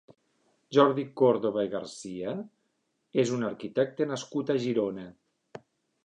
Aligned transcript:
Jordi 0.75 1.03
Córdoba 1.19 1.65
García 1.73 2.31
és 3.23 3.33
un 3.35 3.47
arquitecte 3.49 4.07
nascut 4.13 4.49
a 4.55 4.57
Girona. 4.65 5.05